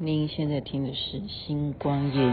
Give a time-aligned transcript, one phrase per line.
[0.00, 2.26] 您现在听的是《星光夜雨》。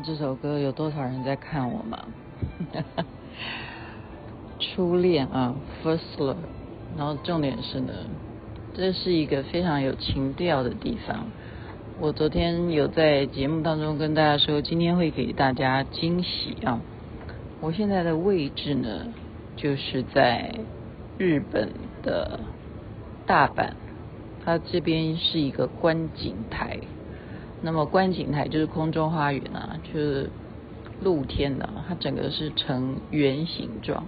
[0.00, 1.98] 这首歌有多少人在看我吗？
[4.58, 6.36] 初恋啊，First Love，
[6.96, 7.92] 然后重点是呢，
[8.74, 11.26] 这是一个非常有情调的地方。
[11.98, 16.80] 我昨天有在节目当中跟大家说，今天会给大家惊喜啊！
[17.60, 19.08] 我现在的位置呢，
[19.56, 20.54] 就是在
[21.18, 21.68] 日本
[22.02, 22.40] 的
[23.26, 23.72] 大阪，
[24.44, 26.80] 它这边是一个观景台。
[27.62, 30.30] 那么观景台就是空中花园啊，就是
[31.02, 34.04] 露天的，它整个是呈圆形状，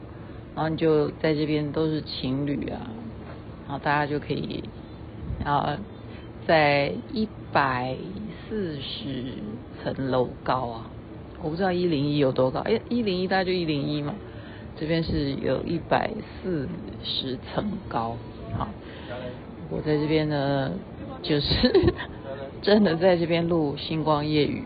[0.55, 2.81] 然后你就在这边都是情侣啊，
[3.67, 4.65] 然后大家就可以，
[5.45, 5.69] 然后
[6.47, 7.95] 在一百
[8.49, 9.25] 四十
[9.83, 10.91] 层楼高啊，
[11.43, 14.15] 我不知道一零一有多高，哎，一零一大概就一零一嘛，
[14.77, 16.11] 这边是有一百
[16.43, 16.67] 四
[17.05, 18.17] 十层高，
[18.57, 18.69] 好，
[19.69, 20.73] 我在这边呢，
[21.23, 21.93] 就是。
[22.63, 24.63] 真的在这边录星光夜雨，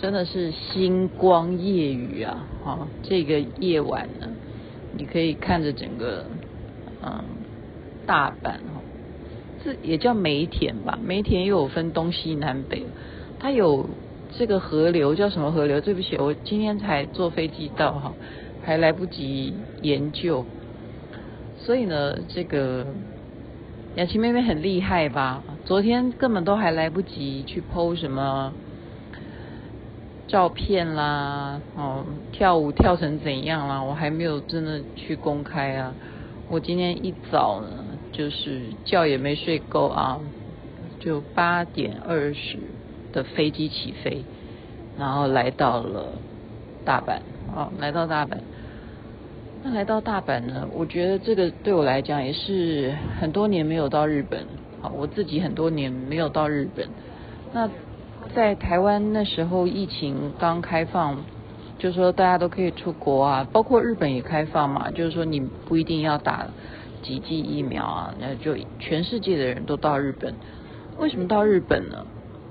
[0.00, 2.46] 真的是星光夜雨啊！
[2.62, 4.28] 好，这个夜晚呢，
[4.96, 6.24] 你可以看着整个
[7.02, 7.24] 嗯
[8.06, 8.80] 大阪哈，
[9.64, 10.96] 这也叫梅田吧？
[11.04, 12.84] 梅田又有分东西南北，
[13.40, 13.90] 它有
[14.38, 15.80] 这个河流叫什么河流？
[15.80, 18.12] 对不起，我今天才坐飞机到哈，
[18.62, 20.44] 还来不及研究，
[21.58, 22.86] 所以呢，这个。
[23.96, 25.40] 雅琪妹妹很厉害吧？
[25.64, 28.52] 昨天根本都还来不及去 po 什么
[30.28, 35.94] 照片啦，哦，跳舞跳成怎样啦，我还没有真的去公开啊。
[36.50, 37.68] 我今天一早呢，
[38.12, 40.20] 就是觉也没睡够啊，
[41.00, 42.58] 就八点二十
[43.14, 44.22] 的飞机起飞，
[44.98, 46.12] 然后来到了
[46.84, 47.20] 大阪，
[47.56, 48.36] 哦，来到大阪。
[49.62, 50.68] 那来到大阪呢？
[50.74, 54.44] 我觉得这个对我来讲也是很多年没有到日本。
[54.94, 56.88] 我自己很多年没有到日本。
[57.52, 57.70] 那
[58.34, 61.18] 在台湾那时候疫情刚开放，
[61.78, 66.46] 就说大家都可以出国啊，包括日本也开放嘛，就是说你不一定要打
[67.02, 70.34] 几剂疫苗啊，那就全世界的人都到日本。
[70.98, 72.06] 为什么到日本呢？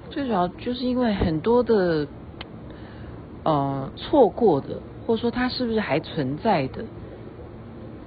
[0.09, 2.07] 最主要就是因为很多的
[3.43, 6.85] 呃错过的，或者说它是不是还存在的？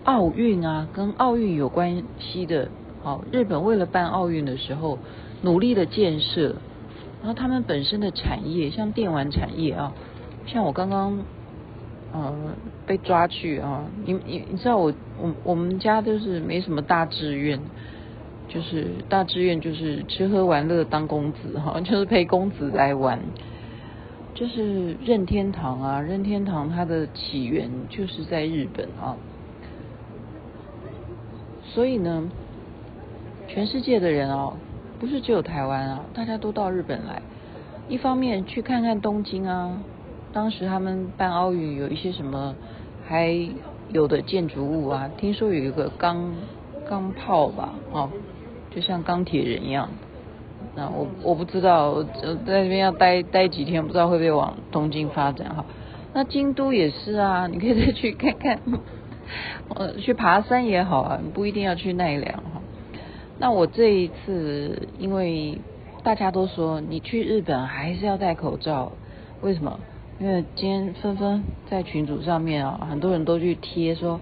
[0.05, 2.69] 奥运啊，跟奥运有关系的，
[3.07, 4.99] 好，日本为了办奥运的时候，
[5.41, 6.57] 努力的建设，
[7.21, 9.93] 然后他们本身的产业，像电玩产业啊，
[10.45, 11.21] 像我刚刚，
[12.13, 12.35] 呃，
[12.85, 17.61] 被抓去啊，你你你知道我我我们家都是没什么大志愿，
[18.49, 23.21] 就是大志愿就是吃喝玩乐当公子哈，就是陪公子来玩，
[24.35, 29.15] 就是任天堂啊，任天堂它的起源就是在日本啊。
[31.63, 32.25] 所以呢，
[33.57, 34.53] 全世界的人哦，
[35.01, 37.23] 不是只有台湾啊，大家都到日本来。
[37.89, 39.81] 一方面去看看东京啊，
[40.31, 42.55] 当时他们办奥运有一些什么
[43.09, 43.35] 还
[43.89, 46.35] 有的建筑物啊，听说有一个钢
[46.87, 48.11] 钢炮吧，哦，
[48.75, 49.89] 就像钢铁人一样。
[50.75, 55.65] 那我我不知道，在那边要待待几天，不知道会不会往东京发展哈。
[56.13, 58.61] 那京都也是啊，你可以再去看看。
[59.75, 62.56] 呃，去爬山也好啊，不一定要去奈良哈。
[63.39, 65.59] 那我这一次，因为
[66.03, 68.93] 大家都说你去日本还是要戴口罩，
[69.43, 69.79] 为什么？
[70.19, 74.19] 因为今天纷纷在群组上面啊，很多人都去贴说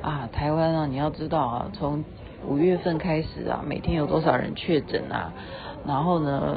[0.00, 2.02] 啊，台湾啊，你要知道啊，从
[2.48, 5.34] 五月份开始啊，每天有多少人确诊啊，
[5.86, 6.56] 然后呢，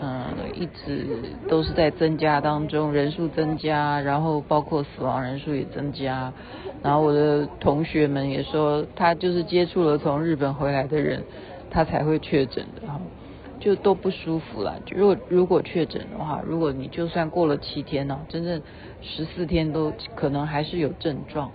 [0.00, 0.24] 嗯，
[0.54, 1.06] 一直
[1.48, 6.32] 都是在增加当中，人数增加，然后包括死亡人数也增加，
[6.82, 11.22] 然后我的同学们也说，他就是接触了从日本回来的人，
[11.70, 13.00] 他才会确诊的哈。
[13.60, 14.78] 就都不舒服了。
[14.90, 18.60] 如果如果确诊的话，如果你就算过了七天呢，真正
[19.00, 21.50] 十四天都可能还是有症状。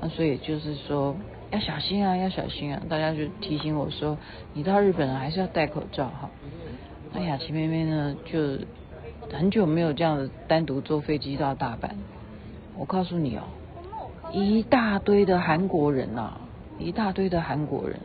[0.00, 1.16] 那所以就是说
[1.50, 2.80] 要小心啊，要小心啊！
[2.88, 4.16] 大家就提醒我说，
[4.52, 6.30] 你到日本还是要戴口罩哈。
[7.14, 8.58] 那雅琪妹妹呢，就
[9.32, 11.90] 很久没有这样子单独坐飞机到大阪。
[12.76, 13.42] 我告诉你哦，
[14.32, 16.32] 一大堆的韩国人呐，
[16.78, 18.00] 一大堆的韩国人，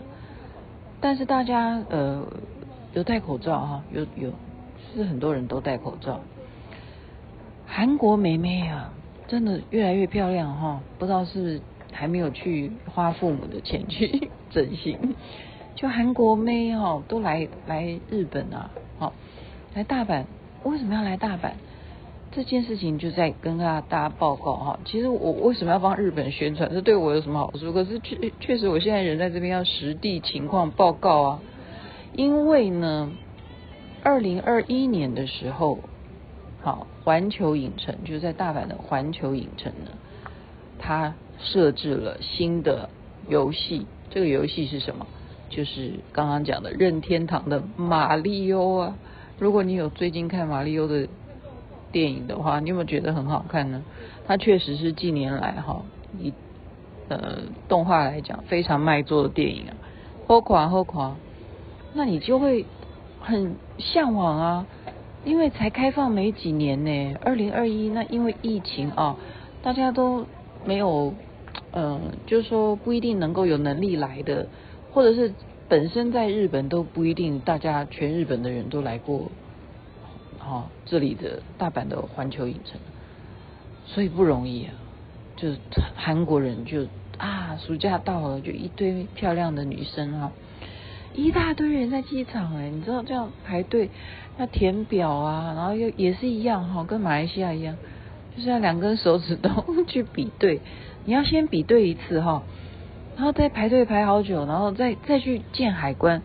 [1.01, 2.25] 但是大家呃。
[2.95, 4.33] 有戴口罩哈，有有，
[4.95, 6.21] 是很多人都戴口罩。
[7.67, 8.91] 韩国妹妹啊，
[9.27, 11.61] 真的越来越漂亮哈，不知道是
[11.91, 15.13] 还没有去花父母的钱去 整形。
[15.75, 18.71] 就韩国妹哦，都来来日本啊，
[19.75, 20.25] 来大阪，
[20.63, 21.51] 为什么要来大阪？
[22.31, 24.79] 这件事情就在跟大家报告哈。
[24.85, 26.71] 其实我为什么要帮日本宣传？
[26.71, 27.71] 这对我有什么好处？
[27.71, 31.39] 可是确确实，我现在人在这边要实地情况报告啊。
[32.13, 33.11] 因为呢，
[34.03, 35.79] 二零二一年的时候，
[36.61, 39.91] 好，环球影城就是在大阪的环球影城呢，
[40.79, 42.89] 它设置了新的
[43.27, 43.85] 游戏。
[44.09, 45.05] 这个游戏是什么？
[45.49, 48.95] 就是刚刚讲的任天堂的马里欧啊。
[49.39, 51.07] 如果你有最近看马里欧的
[51.91, 53.83] 电影的话，你有没有觉得很好看呢？
[54.27, 55.81] 它确实是近年来哈
[56.19, 56.33] 以
[57.07, 59.73] 呃动画来讲非常卖座的电影啊，
[60.27, 61.15] 好看好看。
[61.93, 62.65] 那你就会
[63.19, 64.67] 很向往啊，
[65.23, 69.15] 因为才开放没几年呢，二零二一，那因为疫情啊，
[69.63, 70.25] 大家都
[70.65, 71.13] 没有，
[71.71, 74.45] 呃，就是说不一定能够有能力来的，
[74.91, 75.33] 或者是
[75.69, 79.31] 本身在日本都不一定，大家全日本的人都来过，
[80.39, 82.79] 好、这里的大阪的环球影城，
[83.85, 84.73] 所以不容易啊，
[85.35, 85.49] 就
[85.95, 86.87] 韩国人就
[87.19, 90.31] 啊，暑假到了就一堆漂亮的女生啊。
[91.13, 93.89] 一大堆人在机场哎，你知道这样排队
[94.39, 97.75] 要填表啊，然后又也是一样哈，跟马来西亚一样，
[98.35, 100.61] 就是要两根手指头 去比对，
[101.05, 102.41] 你要先比对一次哈，
[103.19, 106.21] 然后再排队排好久，然后再再去见海关，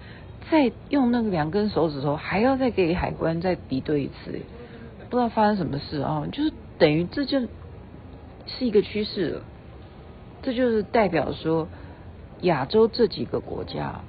[0.48, 4.38] 再用那个两根手指头还要再给海关再比对一次，
[5.10, 7.40] 不知道发生什么事啊，就是等于这就
[8.46, 9.40] 是一个趋势了，
[10.40, 11.66] 这就是代表说
[12.42, 14.02] 亚洲这几个国家。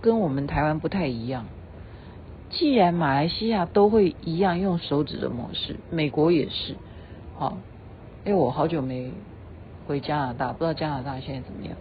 [0.00, 1.44] 跟我们台湾不太一样。
[2.48, 6.74] 既然马来西亚都会一样用手指的模式，美国也是。
[7.34, 7.58] 好，
[8.24, 9.12] 因为我好久没
[9.86, 11.76] 回加拿大，不知道加拿大现在怎么样。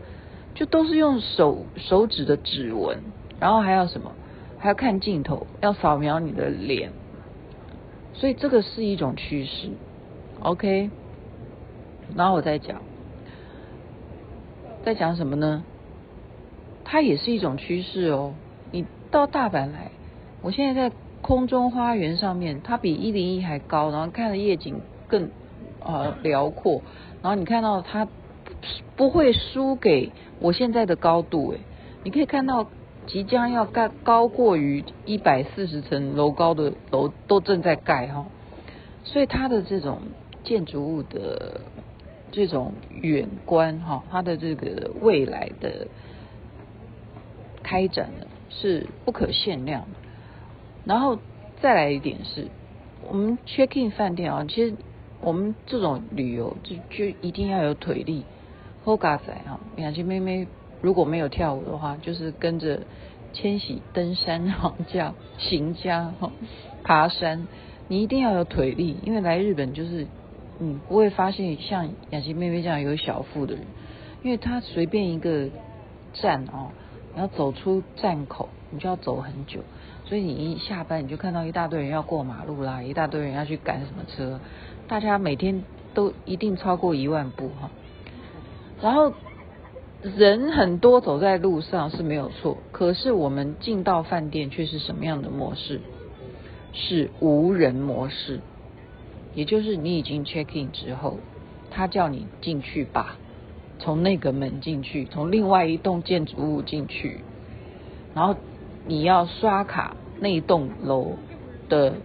[0.53, 2.99] 就都是用手手指的指纹，
[3.39, 4.11] 然后还要什么？
[4.57, 6.91] 还要看镜头，要扫描你的脸。
[8.13, 9.69] 所以这个是一种趋势。
[10.39, 10.89] OK，
[12.15, 12.81] 然后我再讲，
[14.85, 15.63] 在讲什么呢？
[16.85, 18.33] 它也是一种趋势哦。
[18.71, 19.91] 你到大阪来，
[20.41, 25.29] 我现在在空中花园上面，它比一零一还高，然后看的夜景更
[25.85, 26.81] 呃辽阔，
[27.21, 28.07] 然后你看到它
[28.95, 31.59] 不会输给我现在的高度诶，
[32.03, 32.67] 你可以看到
[33.07, 38.25] 即将要盖高过于一百四十层楼高的楼都正在盖哈，
[39.03, 39.99] 所以它的这种
[40.43, 41.61] 建筑物的
[42.31, 45.87] 这种远观哈，它的这个未来的。
[47.67, 49.87] 开展的是不可限量，
[50.83, 51.17] 然后
[51.61, 52.45] 再来一点是，
[53.09, 54.75] 我们 check in 饭店啊，其实
[55.25, 58.23] 我们这种旅游就就一定要有腿力，
[58.83, 60.47] 好嘎仔哈，雅琪妹妹
[60.81, 62.81] 如果没有跳舞的话，就是跟着
[63.33, 66.31] 千禧登山哈，这样行家哈，
[66.83, 67.47] 爬山，
[67.87, 70.05] 你一定要有腿力，因为来日本就是
[70.59, 73.65] 你不会发现像雅琪妹妹这样有小腹的人，
[74.21, 75.49] 因为她随便一个
[76.13, 76.69] 站哦。
[77.15, 79.61] 你要走出站口，你就要走很久，
[80.03, 84.37] 所以你一下班你就看到一大堆人要过马路啦，一大堆人要去赶什么车，
[84.87, 85.63] 大家每天
[85.93, 87.69] 都一定超过一万步哈。
[88.81, 89.13] 然后
[90.01, 95.81] 人很多走在路上是没有错，可是我们进到饭店却是什么样的模式？
[96.73, 98.41] 是无人模式，
[99.33, 101.19] 也就是你已经 check in 之后，
[101.71, 103.17] 他叫你进去吧。
[103.79, 107.21] 从那个门进去，从另外一栋建筑物进去，
[108.13, 108.35] 然后
[108.85, 111.13] 你要刷卡，那栋楼
[111.67, 111.95] 的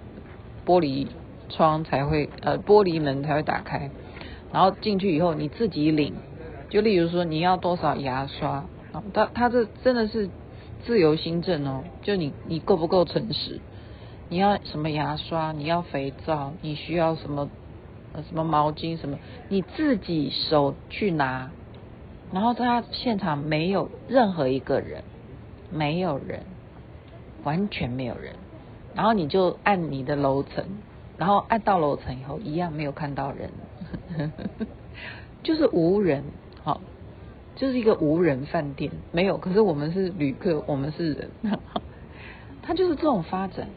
[0.64, 1.06] 玻璃
[1.50, 3.90] 窗才会呃玻璃门才会打开，
[4.52, 6.14] 然后进去以后你自己领，
[6.71, 8.64] 就例如说你要多少牙刷。
[8.92, 10.28] 啊，他他这真的是
[10.85, 13.61] 自由新政哦，就你你够不够诚实，
[14.28, 17.49] 你要什么牙刷，你要肥皂，你需要什么
[18.12, 19.16] 呃什么毛巾什么，
[19.49, 21.52] 你自己手去拿，
[22.33, 25.04] 然后他现场没有任何一个人，
[25.71, 26.40] 没有人，
[27.45, 28.35] 完全没有人。
[28.92, 30.64] 然后你就按你的楼层，
[31.20, 33.50] 然后按到楼层以后，一样没有看到人，
[35.44, 36.24] 就是无人，
[36.64, 36.80] 好，
[37.56, 39.36] 就是一个无人饭店，没有。
[39.36, 41.30] 可是我们是旅客，我们是人，
[42.62, 43.68] 他就是这种发展，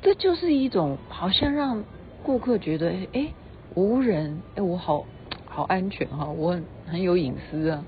[0.00, 1.84] 这就是一种好像让
[2.22, 3.28] 顾客觉得，哎，
[3.74, 5.04] 无人，哎，我好
[5.44, 7.84] 好安全哈，我很很有隐私啊，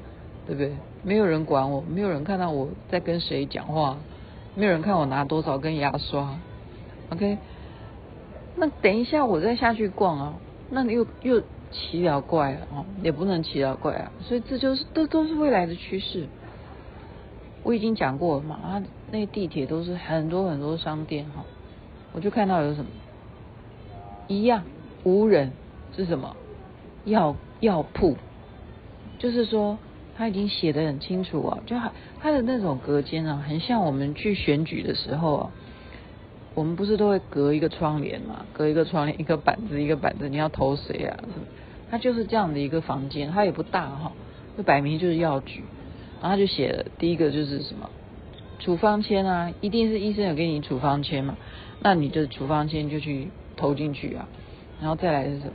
[0.46, 0.76] 对不对？
[1.02, 3.96] 没有人管我，没有人看到我在跟谁讲话。
[4.54, 6.38] 没有人看我拿多少根牙刷
[7.08, 7.38] ，OK？
[8.56, 10.34] 那等一下我再下去逛啊，
[10.70, 16.26] 那你又又奇了怪了哦，也不能奇了怪啊，所以这就是都都是未来的趋势。
[17.62, 21.44] 我已经讲过了嘛，那地铁都是很多很多商店哈，
[22.12, 22.90] 我就看到有什么
[24.28, 24.62] 一样
[25.02, 25.52] 无人
[25.96, 26.36] 是什么
[27.04, 28.16] 药药铺，
[29.18, 29.78] 就是说。
[30.16, 31.74] 他已经写得很清楚啊，就
[32.20, 35.50] 他的那种隔间啊，很像我们去选举的时候啊，
[36.54, 41.18] 我们不是都会隔一个窗帘嘛，隔一个窗帘， 一个板子，一个板子，你要投谁啊？
[41.90, 44.12] 他就是这样的一个房间，他也不大哈，
[44.56, 45.64] 就摆明就是药局，
[46.20, 47.90] 然后他就写了第一个就是什么
[48.58, 51.36] 处方签啊，一定是医生有给你处方签嘛，
[51.80, 54.28] 那你的处方签就去投进去啊，
[54.80, 55.52] 然后再来是什么？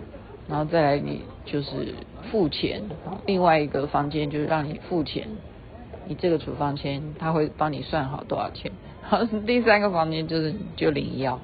[0.49, 1.93] 然后再来，你就是
[2.31, 2.81] 付钱。
[3.27, 5.27] 另外一个房间就是让你付钱，
[6.07, 8.71] 你这个处方签他会帮你算好多少钱。
[9.09, 11.39] 然后第三个房间就是就领药，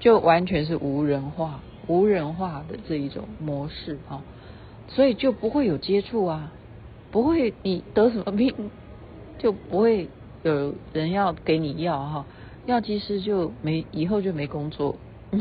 [0.00, 4.22] 就完全是无人化、无人化的这一种模式哈，
[4.88, 6.52] 所以就不会有接触啊，
[7.10, 8.70] 不会你得什么病
[9.38, 10.08] 就不会
[10.42, 12.26] 有人要给你药哈，
[12.66, 14.96] 药剂师就没以后就没工作，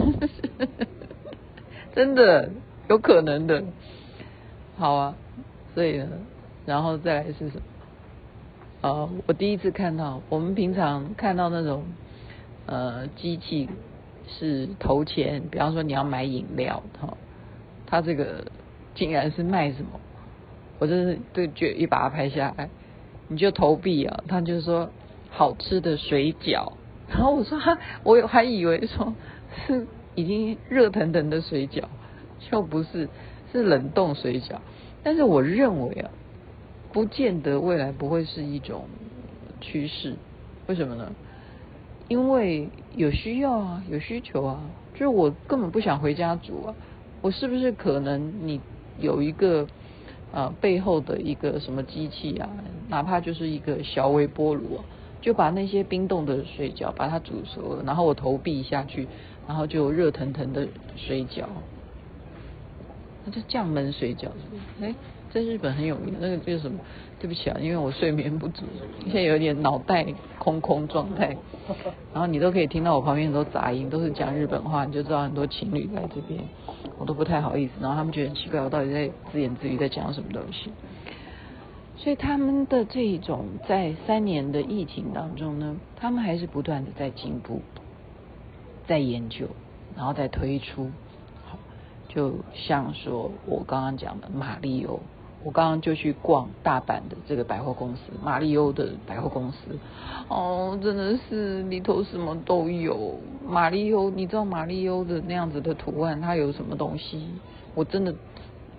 [1.93, 2.49] 真的。
[2.89, 3.65] 有可能的，
[4.77, 5.15] 好啊，
[5.75, 6.07] 所以呢，
[6.65, 7.61] 然后再来是什么？
[8.81, 11.85] 呃，我第一次看到，我们平常看到那种
[12.65, 13.67] 呃机器
[14.27, 17.17] 是投钱，比方说你要买饮料，哈，
[17.85, 18.45] 它这个
[18.95, 19.99] 竟然是卖什么？
[20.79, 22.69] 我真是对，就一把它拍下来，
[23.27, 24.89] 你就投币啊，他就说
[25.29, 26.73] 好吃的水饺，
[27.09, 29.13] 然后我说哈，我还以为说
[29.65, 31.83] 是已经热腾腾的水饺。
[32.39, 33.09] 就不是，
[33.51, 34.57] 是冷冻水饺，
[35.03, 36.11] 但是我认为啊，
[36.97, 38.85] 不见得未来不会是一种
[39.61, 40.15] 趋势。
[40.65, 41.13] 为什么呢？
[42.07, 44.59] 因为有需要啊，有需求啊。
[44.93, 46.75] 就是我根本不想回家煮啊，
[47.21, 48.59] 我是不是可能你
[48.99, 49.67] 有一个、
[50.31, 52.49] 呃、背后的一个什么机器啊，
[52.89, 54.79] 哪怕就是一个小微波炉，
[55.21, 59.07] 就把那些冰冻的水饺把它煮熟了，然后我投币下去，
[59.47, 61.43] 然后就热腾腾的水饺。
[63.23, 64.85] 那就将门水饺是不是？
[64.89, 64.95] 哎，
[65.31, 66.79] 在日本很有名，那个叫什么？
[67.19, 68.63] 对不起啊，因为我睡眠不足，
[69.05, 70.05] 现在有点脑袋
[70.37, 71.35] 空空状态。
[72.13, 76.39] 然后你都可以听到我旁边很多杂音，都是讲日本话，你就知道很多情侣在这边，
[76.97, 77.73] 我都不太好意思。
[77.81, 80.71] 然后他们觉得很奇怪，我到底在自言自语在讲什么东西？
[81.97, 87.61] 所以他们的这一种在三年的疫情当中呢，他们还是不断的在进步，
[88.87, 89.47] 在研究，
[89.95, 90.91] 然后在推出。
[92.07, 95.01] 就像说我刚刚讲的玛利欧，
[95.47, 99.57] 我刚刚就去逛大阪的这个百货公司，玛利欧的百货公司，
[100.27, 103.17] 哦，真的是里头什么都有。
[103.47, 107.29] 玛利欧，你知道玛利欧的那样子的图案，它有什么东西？
[107.75, 108.13] 我真的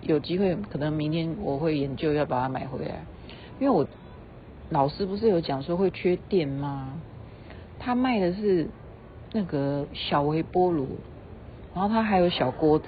[0.03, 3.03] 有机会，可能明天我会研究要把它买回来，
[3.59, 3.87] 因为我
[4.69, 6.93] 老师不是有讲说会缺电吗？
[7.79, 8.67] 他卖的是
[9.33, 10.87] 那个小微波炉，
[11.73, 12.85] 然后他还有小锅子。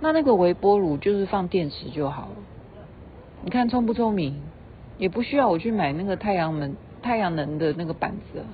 [0.00, 2.36] 那那个微波炉就是放电池就好了，
[3.44, 4.40] 你看聪不聪明？
[4.98, 8.44] 也不需要我去买那个太阳能太阳能的那个板子，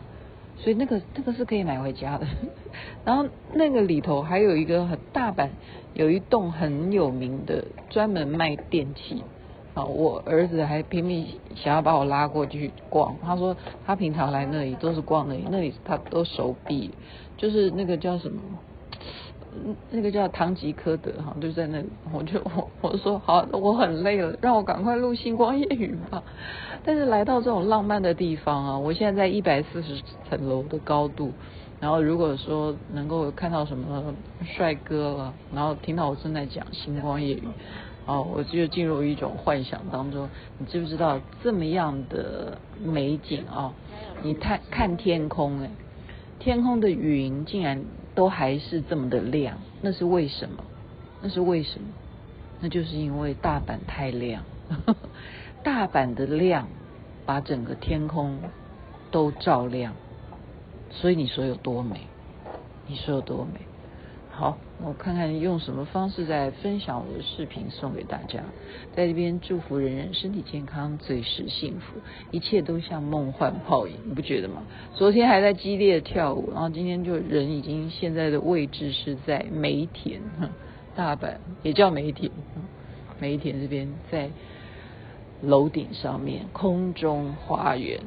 [0.56, 2.26] 所以那个那个是可以买回家的。
[3.04, 5.50] 然后那个里头还有一个很大阪，
[5.92, 9.22] 有一栋很有名的专门卖电器
[9.74, 13.54] 啊，我儿子还拼命想要把我拉过去逛，他说
[13.84, 16.92] 他平常来那里都是逛那里，那里他都熟悉，
[17.36, 18.40] 就是那个叫什么？
[19.90, 26.22] 那个叫唐吉诃德哈，就在那里，我就我我说好，我很累了，让我赶快录星光夜语吧。
[26.84, 31.32] 但是来到这种浪漫的地方啊，我现在在一百四十层楼的高度，
[31.80, 37.42] 然后如果说能够看到什么帅哥了，然后听到我正在讲星光夜语，
[38.06, 40.28] 哦，我就进入一种幻想当中。
[40.58, 43.72] 你知不知道这么样的美景啊？
[44.22, 45.70] 你看看天空，哎，
[46.38, 50.64] 天空的云竟然都还是这么的亮，那是为什么？
[51.20, 51.88] 那是为什么？
[52.60, 54.44] 那就是因为大阪太亮，
[55.62, 56.68] 大阪的亮
[57.26, 58.38] 把整个天空
[59.10, 59.94] 都照亮。
[60.90, 62.00] 所以你说有多美？
[62.86, 63.60] 你说有多美？
[64.38, 68.38] 好，我看看用什么方式在分享我的视频送给大家。
[68.94, 71.98] 在这边祝福人人身体健康，最是幸福，
[72.30, 74.62] 一切都像梦幻泡影，你不觉得吗？
[74.94, 80.20] 昨天还在激烈跳舞，然后今天就人已经现在的位置是在梅田，
[80.94, 82.30] 大阪也叫梅田，
[83.18, 84.30] 梅田这边在
[85.42, 87.98] 楼顶上面空中花园，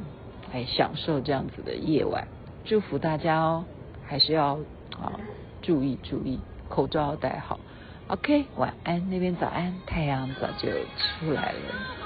[0.53, 2.25] 来享受这样子的夜晚。
[2.63, 3.65] 祝福大家哦，
[4.05, 4.59] 还是要
[4.97, 5.19] 啊
[5.61, 6.39] 注意注意，
[6.69, 7.59] 口罩要戴好。
[8.07, 12.00] OK，晚安，那边早安，太阳早就出来了。